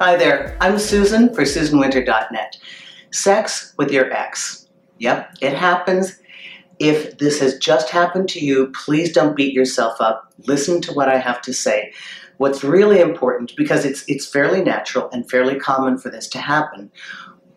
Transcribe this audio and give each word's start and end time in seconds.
Hi 0.00 0.14
there, 0.14 0.56
I'm 0.60 0.78
Susan 0.78 1.34
for 1.34 1.42
SusanWinter.net. 1.42 2.56
Sex 3.10 3.74
with 3.78 3.90
your 3.90 4.12
ex. 4.12 4.68
Yep, 4.98 5.38
it 5.40 5.54
happens. 5.54 6.20
If 6.78 7.18
this 7.18 7.40
has 7.40 7.58
just 7.58 7.90
happened 7.90 8.28
to 8.28 8.38
you, 8.38 8.70
please 8.84 9.12
don't 9.12 9.34
beat 9.34 9.52
yourself 9.52 10.00
up. 10.00 10.32
Listen 10.46 10.80
to 10.82 10.92
what 10.92 11.08
I 11.08 11.18
have 11.18 11.42
to 11.42 11.52
say. 11.52 11.92
What's 12.36 12.62
really 12.62 13.00
important, 13.00 13.54
because 13.56 13.84
it's, 13.84 14.04
it's 14.06 14.24
fairly 14.24 14.62
natural 14.62 15.08
and 15.10 15.28
fairly 15.28 15.58
common 15.58 15.98
for 15.98 16.10
this 16.10 16.28
to 16.28 16.38
happen, 16.38 16.92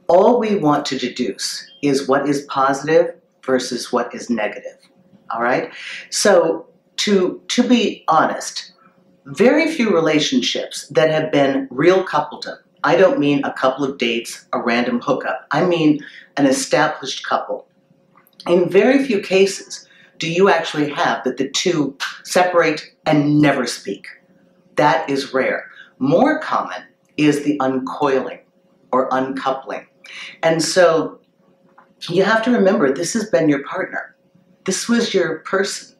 all 0.07 0.39
we 0.39 0.55
want 0.55 0.87
to 0.87 0.97
deduce 0.97 1.63
is 1.83 2.07
what 2.07 2.27
is 2.27 2.41
positive 2.49 3.13
versus 3.45 3.91
what 3.91 4.15
is 4.15 4.31
negative. 4.31 4.79
All 5.29 5.43
right? 5.43 5.71
So, 6.09 6.65
to, 6.97 7.39
to 7.49 7.61
be 7.61 8.03
honest, 8.07 8.70
very 9.25 9.67
few 9.71 9.93
relationships 9.93 10.87
that 10.89 11.09
have 11.09 11.31
been 11.31 11.67
real 11.69 12.03
coupledom. 12.03 12.57
I 12.83 12.95
don't 12.95 13.19
mean 13.19 13.43
a 13.43 13.53
couple 13.53 13.85
of 13.85 13.97
dates, 13.97 14.45
a 14.53 14.61
random 14.61 14.99
hookup. 15.01 15.47
I 15.51 15.65
mean 15.65 16.03
an 16.37 16.47
established 16.47 17.25
couple. 17.25 17.67
In 18.47 18.69
very 18.69 19.05
few 19.05 19.21
cases 19.21 19.87
do 20.17 20.31
you 20.31 20.49
actually 20.49 20.89
have 20.91 21.23
that 21.23 21.37
the 21.37 21.49
two 21.49 21.97
separate 22.23 22.83
and 23.07 23.41
never 23.41 23.65
speak. 23.65 24.07
That 24.75 25.09
is 25.09 25.33
rare. 25.33 25.65
More 25.97 26.39
common 26.39 26.83
is 27.17 27.43
the 27.43 27.57
uncoiling 27.59 28.39
or 28.91 29.11
uncoupling. 29.11 29.87
And 30.43 30.61
so 30.61 31.19
you 32.09 32.23
have 32.23 32.43
to 32.43 32.51
remember 32.51 32.93
this 32.93 33.13
has 33.13 33.29
been 33.29 33.49
your 33.49 33.63
partner. 33.63 34.15
This 34.65 34.87
was 34.87 35.13
your 35.13 35.39
person. 35.39 35.95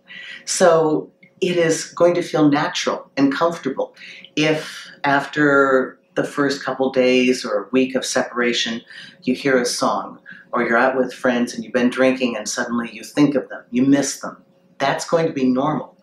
So 0.46 1.12
it 1.42 1.58
is 1.58 1.86
going 1.86 2.14
to 2.14 2.22
feel 2.22 2.50
natural 2.50 3.10
and 3.18 3.34
comfortable 3.34 3.96
if 4.36 4.88
after 5.04 6.00
the 6.16 6.24
first 6.24 6.64
couple 6.64 6.92
days 6.92 7.44
or 7.44 7.70
week 7.72 7.96
of 7.96 8.06
separation 8.06 8.82
you 9.24 9.34
hear 9.34 9.60
a 9.60 9.66
song 9.66 10.20
or 10.52 10.64
you're 10.64 10.78
out 10.78 10.98
with 10.98 11.14
friends 11.14 11.54
and 11.54 11.64
you've 11.64 11.74
been 11.74 11.90
drinking 11.90 12.36
and 12.36 12.48
suddenly 12.48 12.90
you 12.92 13.04
think 13.04 13.36
of 13.36 13.48
them, 13.50 13.64
you 13.72 13.84
miss 13.84 14.20
them. 14.20 14.42
That's 14.78 15.10
going 15.10 15.28
to 15.28 15.34
be 15.34 15.46
normal. 15.46 15.96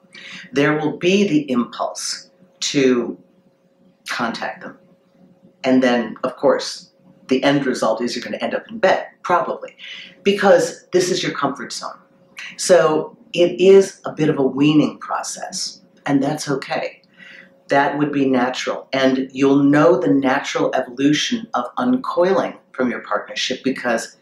There 0.52 0.78
will 0.78 0.96
be 0.96 1.28
the 1.28 1.50
impulse 1.50 2.30
to 2.60 3.18
contact 4.08 4.62
them. 4.62 4.78
And 5.64 5.82
then, 5.82 6.16
of 6.24 6.36
course, 6.36 6.92
the 7.26 7.42
end 7.42 7.66
result 7.66 8.00
is 8.00 8.16
you're 8.16 8.24
going 8.24 8.38
to 8.38 8.42
end 8.42 8.54
up 8.54 8.66
in 8.70 8.78
bed, 8.78 9.06
probably, 9.22 9.76
because 10.22 10.86
this 10.92 11.10
is 11.10 11.22
your 11.22 11.32
comfort 11.32 11.72
zone. 11.72 11.98
So 12.56 13.17
it 13.32 13.60
is 13.60 14.00
a 14.04 14.12
bit 14.12 14.28
of 14.28 14.38
a 14.38 14.42
weaning 14.42 14.98
process, 14.98 15.80
and 16.06 16.22
that's 16.22 16.48
okay. 16.48 17.02
That 17.68 17.98
would 17.98 18.12
be 18.12 18.28
natural. 18.28 18.88
And 18.92 19.28
you'll 19.32 19.62
know 19.62 19.98
the 19.98 20.12
natural 20.12 20.74
evolution 20.74 21.46
of 21.54 21.66
uncoiling 21.76 22.56
from 22.72 22.90
your 22.90 23.00
partnership 23.00 23.62
because 23.62 24.16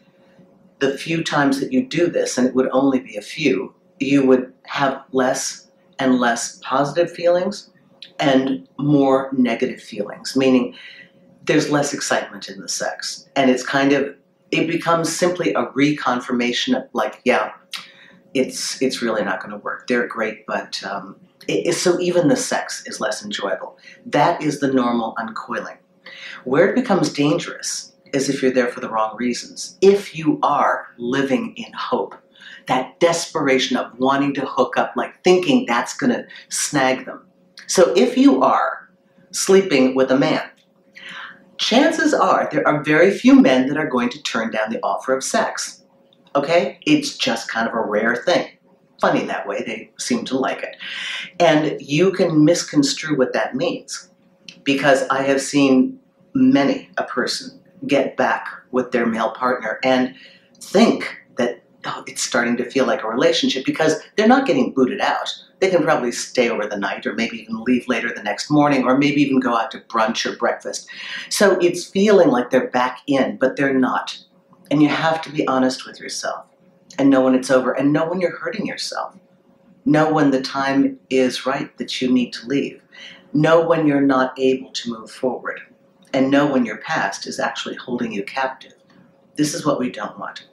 the 0.79 0.97
few 0.97 1.23
times 1.23 1.59
that 1.59 1.71
you 1.71 1.85
do 1.85 2.07
this, 2.07 2.37
and 2.37 2.47
it 2.47 2.53
would 2.53 2.69
only 2.71 2.99
be 2.99 3.15
a 3.15 3.21
few, 3.21 3.73
you 3.99 4.25
would 4.25 4.53
have 4.63 5.01
less 5.11 5.67
and 5.99 6.19
less 6.19 6.59
positive 6.63 7.11
feelings 7.11 7.69
and 8.19 8.67
more 8.77 9.29
negative 9.31 9.81
feelings, 9.81 10.35
meaning 10.35 10.75
there's 11.45 11.69
less 11.69 11.93
excitement 11.93 12.49
in 12.49 12.59
the 12.59 12.69
sex. 12.69 13.27
And 13.35 13.49
it's 13.49 13.63
kind 13.63 13.93
of, 13.93 14.13
it 14.51 14.67
becomes 14.67 15.15
simply 15.15 15.53
a 15.53 15.65
reconfirmation 15.67 16.75
of 16.75 16.87
like, 16.93 17.21
yeah, 17.23 17.53
it's 18.33 18.81
it's 18.81 19.01
really 19.01 19.23
not 19.23 19.39
going 19.39 19.51
to 19.51 19.57
work. 19.57 19.87
They're 19.87 20.07
great, 20.07 20.45
but 20.45 20.83
um, 20.83 21.15
it, 21.47 21.73
so 21.73 21.99
even 21.99 22.27
the 22.27 22.35
sex 22.35 22.83
is 22.85 22.99
less 22.99 23.23
enjoyable. 23.23 23.77
That 24.05 24.41
is 24.41 24.59
the 24.59 24.71
normal 24.71 25.15
uncoiling. 25.17 25.77
Where 26.43 26.69
it 26.69 26.75
becomes 26.75 27.11
dangerous 27.11 27.93
is 28.13 28.29
if 28.29 28.41
you're 28.41 28.51
there 28.51 28.67
for 28.67 28.79
the 28.79 28.89
wrong 28.89 29.15
reasons. 29.17 29.77
If 29.81 30.15
you 30.15 30.39
are 30.43 30.87
living 30.97 31.53
in 31.57 31.71
hope, 31.73 32.15
that 32.67 32.99
desperation 32.99 33.77
of 33.77 33.97
wanting 33.97 34.33
to 34.35 34.45
hook 34.45 34.77
up, 34.77 34.93
like 34.95 35.23
thinking 35.23 35.65
that's 35.65 35.95
going 35.95 36.11
to 36.11 36.25
snag 36.49 37.05
them. 37.05 37.25
So 37.67 37.93
if 37.95 38.17
you 38.17 38.43
are 38.43 38.89
sleeping 39.31 39.95
with 39.95 40.11
a 40.11 40.17
man, 40.17 40.49
chances 41.57 42.13
are 42.13 42.47
there 42.51 42.67
are 42.67 42.83
very 42.83 43.11
few 43.11 43.39
men 43.39 43.67
that 43.67 43.77
are 43.77 43.89
going 43.89 44.09
to 44.09 44.21
turn 44.23 44.51
down 44.51 44.69
the 44.69 44.79
offer 44.83 45.15
of 45.15 45.23
sex. 45.23 45.83
Okay? 46.35 46.79
It's 46.85 47.17
just 47.17 47.49
kind 47.49 47.67
of 47.67 47.73
a 47.73 47.81
rare 47.81 48.15
thing. 48.15 48.49
Funny 49.01 49.25
that 49.25 49.47
way, 49.47 49.63
they 49.63 49.91
seem 49.99 50.25
to 50.25 50.37
like 50.37 50.63
it. 50.63 50.75
And 51.39 51.79
you 51.79 52.11
can 52.11 52.43
misconstrue 52.43 53.17
what 53.17 53.33
that 53.33 53.55
means 53.55 54.09
because 54.63 55.07
I 55.09 55.21
have 55.21 55.41
seen 55.41 55.99
many 56.33 56.89
a 56.97 57.03
person 57.03 57.59
get 57.85 58.17
back 58.17 58.47
with 58.71 58.91
their 58.91 59.05
male 59.05 59.31
partner 59.31 59.79
and 59.83 60.15
think 60.59 61.15
that 61.37 61.63
oh, 61.85 62.03
it's 62.07 62.21
starting 62.21 62.57
to 62.57 62.69
feel 62.69 62.85
like 62.85 63.03
a 63.03 63.07
relationship 63.07 63.65
because 63.65 64.01
they're 64.15 64.27
not 64.27 64.47
getting 64.47 64.73
booted 64.73 64.99
out. 64.99 65.33
They 65.59 65.69
can 65.69 65.83
probably 65.83 66.11
stay 66.11 66.49
over 66.49 66.67
the 66.67 66.77
night 66.77 67.05
or 67.05 67.13
maybe 67.13 67.37
even 67.37 67.63
leave 67.63 67.87
later 67.87 68.13
the 68.13 68.23
next 68.23 68.49
morning 68.49 68.83
or 68.83 68.97
maybe 68.97 69.21
even 69.21 69.39
go 69.39 69.55
out 69.55 69.71
to 69.71 69.79
brunch 69.79 70.25
or 70.25 70.35
breakfast. 70.35 70.87
So 71.29 71.57
it's 71.59 71.85
feeling 71.85 72.29
like 72.29 72.49
they're 72.49 72.69
back 72.69 72.99
in, 73.07 73.37
but 73.37 73.55
they're 73.55 73.73
not. 73.73 74.17
And 74.69 74.81
you 74.81 74.89
have 74.89 75.21
to 75.23 75.31
be 75.31 75.47
honest 75.47 75.85
with 75.85 75.99
yourself 75.99 76.45
and 76.97 77.09
know 77.09 77.21
when 77.21 77.35
it's 77.35 77.51
over 77.51 77.71
and 77.71 77.93
know 77.93 78.07
when 78.09 78.19
you're 78.19 78.37
hurting 78.37 78.65
yourself. 78.65 79.15
Know 79.85 80.11
when 80.11 80.31
the 80.31 80.41
time 80.41 80.99
is 81.09 81.45
right 81.45 81.75
that 81.77 82.01
you 82.01 82.11
need 82.11 82.33
to 82.33 82.47
leave. 82.47 82.81
Know 83.33 83.65
when 83.65 83.87
you're 83.87 84.01
not 84.01 84.37
able 84.37 84.71
to 84.71 84.89
move 84.91 85.09
forward. 85.09 85.61
And 86.13 86.31
know 86.31 86.51
when 86.51 86.65
your 86.65 86.77
past 86.77 87.27
is 87.27 87.39
actually 87.39 87.75
holding 87.75 88.11
you 88.11 88.23
captive. 88.23 88.73
This 89.35 89.53
is 89.53 89.65
what 89.65 89.79
we 89.79 89.89
don't 89.89 90.17
want. 90.19 90.47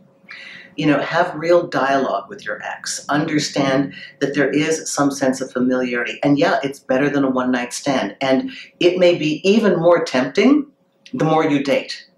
You 0.77 0.87
know, 0.87 1.01
have 1.01 1.35
real 1.35 1.67
dialogue 1.67 2.29
with 2.29 2.45
your 2.45 2.61
ex. 2.63 3.05
Understand 3.09 3.95
that 4.21 4.35
there 4.35 4.51
is 4.51 4.91
some 4.91 5.11
sense 5.11 5.41
of 5.41 5.53
familiarity. 5.53 6.19
And 6.23 6.39
yeah, 6.39 6.59
it's 6.63 6.81
better 6.81 7.09
than 7.09 7.25
a 7.25 7.31
one 7.31 7.53
night 7.53 7.73
stand. 7.73 8.17
And 8.21 8.51
it 8.81 8.99
may 8.99 9.17
be 9.17 9.41
even 9.49 9.79
more 9.79 10.05
tempting 10.05 10.67
the 11.13 11.25
more 11.25 11.45
you 11.45 11.63
date 11.63 12.09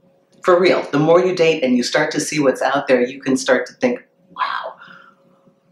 for 0.47 0.61
real, 0.61 0.89
the 0.93 0.99
more 1.01 1.19
you 1.19 1.35
date 1.35 1.65
and 1.65 1.77
you 1.77 1.83
start 1.83 2.13
to 2.13 2.21
see 2.21 2.39
what's 2.39 2.63
out 2.63 2.87
there, 2.87 3.05
you 3.05 3.21
can 3.21 3.37
start 3.37 3.67
to 3.67 3.73
think, 3.73 4.07
wow, 4.31 4.77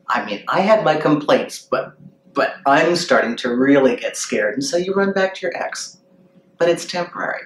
I 0.08 0.24
mean, 0.24 0.42
I 0.48 0.62
had 0.62 0.82
my 0.82 0.96
complaints, 0.96 1.60
but 1.70 1.94
but 2.32 2.56
I'm 2.66 2.96
starting 2.96 3.36
to 3.36 3.54
really 3.54 3.94
get 3.94 4.16
scared. 4.16 4.54
And 4.54 4.64
so 4.64 4.76
you 4.76 4.92
run 4.92 5.12
back 5.12 5.36
to 5.36 5.42
your 5.42 5.56
ex. 5.56 5.98
But 6.58 6.68
it's 6.68 6.84
temporary. 6.84 7.42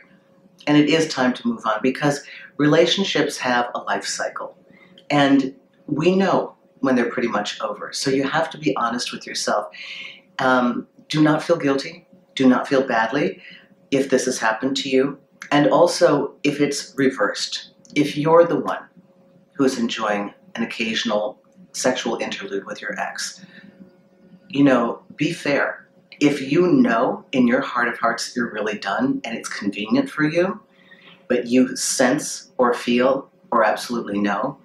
And 0.66 0.78
it 0.78 0.88
is 0.88 1.06
time 1.08 1.34
to 1.34 1.46
move 1.46 1.66
on 1.66 1.80
because 1.82 2.24
relationships 2.56 3.36
have 3.36 3.66
a 3.74 3.80
life 3.80 4.06
cycle. 4.06 4.56
And 5.10 5.54
we 5.86 6.16
know 6.16 6.56
when 6.78 6.96
they're 6.96 7.10
pretty 7.10 7.28
much 7.28 7.60
over. 7.60 7.92
So 7.92 8.10
you 8.10 8.22
have 8.22 8.48
to 8.52 8.58
be 8.58 8.74
honest 8.76 9.12
with 9.12 9.26
yourself. 9.26 9.66
Um, 10.38 10.86
do 11.08 11.22
not 11.22 11.42
feel 11.42 11.56
guilty. 11.56 12.08
Do 12.34 12.48
not 12.48 12.66
feel 12.66 12.86
badly 12.86 13.42
if 13.90 14.08
this 14.08 14.24
has 14.24 14.38
happened 14.38 14.78
to 14.78 14.88
you. 14.88 15.18
And 15.50 15.68
also, 15.68 16.34
if 16.44 16.60
it's 16.60 16.94
reversed, 16.96 17.70
if 17.94 18.16
you're 18.16 18.44
the 18.44 18.60
one 18.60 18.82
who's 19.54 19.78
enjoying 19.78 20.34
an 20.54 20.62
occasional 20.62 21.40
sexual 21.72 22.16
interlude 22.16 22.66
with 22.66 22.80
your 22.80 22.98
ex, 22.98 23.44
you 24.48 24.64
know, 24.64 25.02
be 25.16 25.32
fair. 25.32 25.86
If 26.20 26.40
you 26.40 26.66
know 26.66 27.24
in 27.32 27.46
your 27.46 27.60
heart 27.60 27.88
of 27.88 27.98
hearts 27.98 28.34
you're 28.34 28.52
really 28.52 28.78
done 28.78 29.20
and 29.24 29.36
it's 29.36 29.48
convenient 29.48 30.10
for 30.10 30.24
you, 30.24 30.60
but 31.28 31.46
you 31.46 31.76
sense 31.76 32.50
or 32.58 32.74
feel 32.74 33.30
or 33.52 33.64
absolutely 33.64 34.18
know 34.18 34.58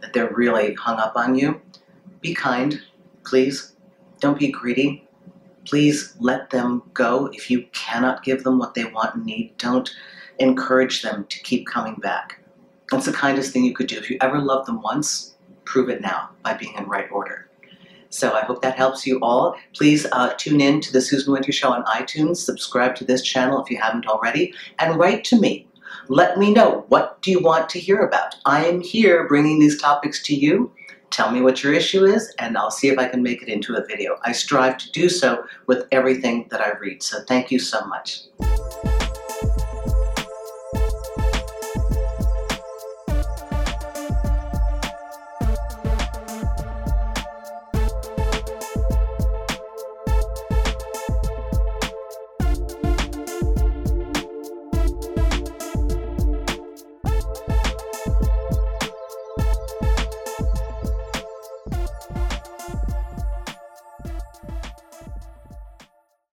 that 0.00 0.12
they're 0.12 0.32
really 0.32 0.74
hung 0.74 0.98
up 0.98 1.12
on 1.16 1.34
you, 1.34 1.60
be 2.20 2.34
kind, 2.34 2.80
please. 3.24 3.74
Don't 4.20 4.38
be 4.38 4.50
greedy. 4.50 5.06
Please 5.64 6.14
let 6.18 6.50
them 6.50 6.82
go. 6.94 7.30
If 7.32 7.50
you 7.50 7.66
cannot 7.72 8.24
give 8.24 8.44
them 8.44 8.58
what 8.58 8.74
they 8.74 8.84
want 8.84 9.14
and 9.14 9.26
need, 9.26 9.56
don't 9.58 9.90
encourage 10.38 11.02
them 11.02 11.26
to 11.28 11.40
keep 11.40 11.66
coming 11.66 11.96
back. 11.96 12.42
That's 12.90 13.06
the 13.06 13.12
kindest 13.12 13.52
thing 13.52 13.64
you 13.64 13.74
could 13.74 13.86
do. 13.86 13.98
If 13.98 14.10
you 14.10 14.18
ever 14.20 14.40
loved 14.40 14.66
them 14.66 14.82
once, 14.82 15.36
prove 15.64 15.88
it 15.88 16.00
now 16.00 16.30
by 16.42 16.54
being 16.54 16.74
in 16.76 16.84
right 16.86 17.10
order. 17.12 17.48
So 18.08 18.32
I 18.32 18.40
hope 18.40 18.60
that 18.62 18.76
helps 18.76 19.06
you 19.06 19.20
all. 19.20 19.56
Please 19.72 20.04
uh, 20.10 20.34
tune 20.36 20.60
in 20.60 20.80
to 20.80 20.92
the 20.92 21.00
Susan 21.00 21.32
Winter 21.32 21.52
Show 21.52 21.72
on 21.72 21.84
iTunes, 21.84 22.38
subscribe 22.38 22.96
to 22.96 23.04
this 23.04 23.22
channel 23.22 23.62
if 23.62 23.70
you 23.70 23.78
haven't 23.78 24.06
already, 24.06 24.52
and 24.80 24.98
write 24.98 25.22
to 25.24 25.40
me. 25.40 25.68
Let 26.08 26.38
me 26.38 26.52
know 26.52 26.84
what 26.88 27.22
do 27.22 27.30
you 27.30 27.38
want 27.38 27.68
to 27.70 27.78
hear 27.78 28.00
about. 28.00 28.34
I 28.44 28.66
am 28.66 28.80
here 28.80 29.28
bringing 29.28 29.60
these 29.60 29.80
topics 29.80 30.20
to 30.24 30.34
you. 30.34 30.72
Tell 31.10 31.32
me 31.32 31.42
what 31.42 31.64
your 31.64 31.74
issue 31.74 32.04
is, 32.04 32.32
and 32.38 32.56
I'll 32.56 32.70
see 32.70 32.88
if 32.88 32.98
I 32.98 33.08
can 33.08 33.20
make 33.20 33.42
it 33.42 33.48
into 33.48 33.74
a 33.74 33.84
video. 33.84 34.16
I 34.24 34.30
strive 34.30 34.78
to 34.78 34.90
do 34.92 35.08
so 35.08 35.44
with 35.66 35.88
everything 35.90 36.46
that 36.50 36.60
I 36.60 36.70
read, 36.78 37.02
so 37.02 37.18
thank 37.26 37.50
you 37.50 37.58
so 37.58 37.84
much. 37.86 38.20